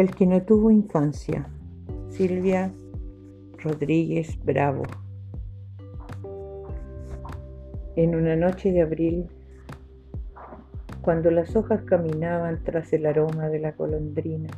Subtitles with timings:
[0.00, 1.46] El que no tuvo infancia.
[2.08, 2.72] Silvia
[3.58, 4.84] Rodríguez Bravo.
[7.96, 9.26] En una noche de abril,
[11.02, 14.56] cuando las hojas caminaban tras el aroma de las golondrinas,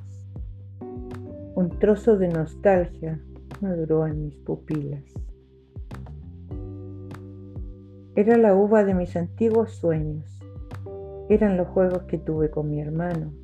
[1.57, 3.21] un trozo de nostalgia
[3.61, 5.03] maduró en mis pupilas.
[8.15, 10.41] Era la uva de mis antiguos sueños,
[11.29, 13.42] eran los juegos que tuve con mi hermano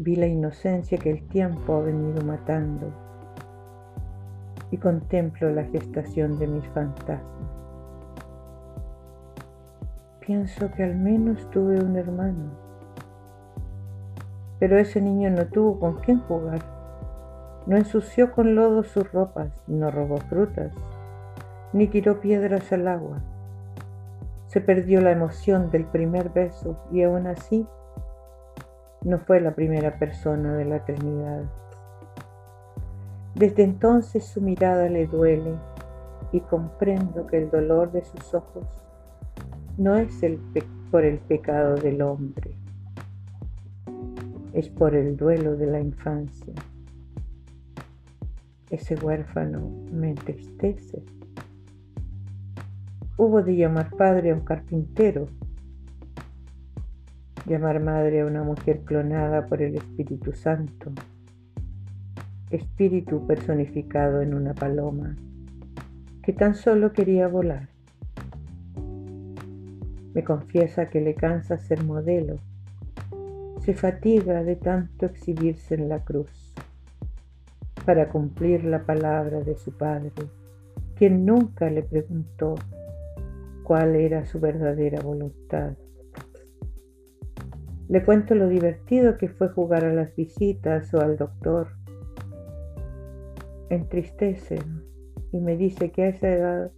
[0.00, 2.92] Vi la inocencia que el tiempo ha venido matando
[4.70, 7.50] y contemplo la gestación de mis fantasmas.
[10.20, 12.52] Pienso que al menos tuve un hermano,
[14.60, 16.60] pero ese niño no tuvo con quién jugar,
[17.66, 20.72] no ensució con lodo sus ropas, no robó frutas,
[21.72, 23.18] ni tiró piedras al agua.
[24.46, 27.66] Se perdió la emoción del primer beso y aún así
[29.02, 31.44] no fue la primera persona de la Trinidad.
[33.34, 35.54] Desde entonces su mirada le duele
[36.32, 38.66] y comprendo que el dolor de sus ojos
[39.76, 40.40] no es el
[40.90, 42.50] por el pecado del hombre,
[44.52, 46.54] es por el duelo de la infancia.
[48.70, 51.02] Ese huérfano me entristece.
[53.16, 55.26] Hubo de llamar padre a un carpintero
[57.48, 60.92] llamar madre a una mujer clonada por el Espíritu Santo,
[62.50, 65.16] espíritu personificado en una paloma
[66.22, 67.68] que tan solo quería volar.
[70.12, 72.36] Me confiesa que le cansa ser modelo,
[73.60, 76.54] se fatiga de tanto exhibirse en la cruz
[77.86, 80.12] para cumplir la palabra de su padre,
[80.96, 82.56] quien nunca le preguntó
[83.62, 85.72] cuál era su verdadera voluntad.
[87.88, 91.68] Le cuento lo divertido que fue jugar a las visitas o al doctor.
[93.70, 94.58] Entristece
[95.32, 96.70] y me dice que a esa edad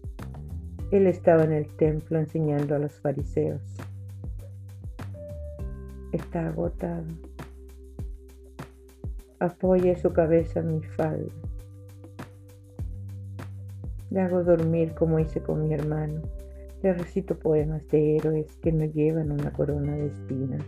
[0.93, 3.61] él estaba en el templo enseñando a los fariseos.
[6.12, 7.07] Está agotado.
[9.41, 11.33] Apoya su cabeza en mi falda.
[14.11, 16.23] Le hago dormir como hice con mi hermano.
[16.84, 20.65] Le recito poemas de héroes que no llevan una corona de espinas.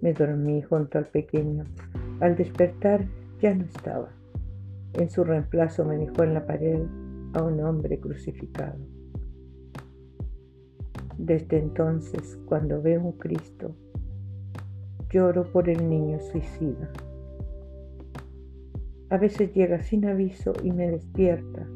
[0.00, 1.64] Me dormí junto al pequeño.
[2.20, 3.06] Al despertar
[3.40, 4.08] ya no estaba.
[4.94, 6.82] En su reemplazo me dejó en la pared
[7.34, 8.78] a un hombre crucificado.
[11.18, 13.74] Desde entonces, cuando veo un Cristo,
[15.10, 16.90] lloro por el niño suicida.
[19.08, 21.66] A veces llega sin aviso y me despierta,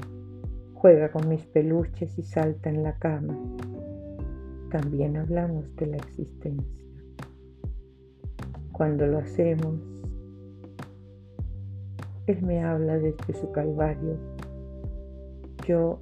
[0.74, 3.38] juega con mis peluches y salta en la cama.
[4.70, 6.80] También hablamos de la existencia
[8.80, 9.74] cuando lo hacemos.
[12.26, 14.16] Él me habla desde su calvario,
[15.66, 16.00] yo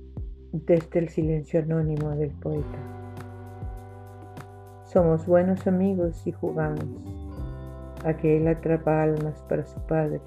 [0.52, 2.78] desde el silencio anónimo del poeta.
[4.84, 6.86] Somos buenos amigos y jugamos
[8.04, 10.20] a que él atrapa almas para su padre,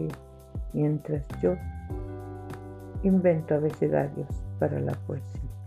[0.74, 1.56] mientras yo
[3.02, 5.61] invento abecedarios para la poesía.